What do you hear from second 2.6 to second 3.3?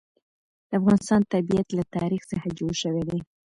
شوی دی.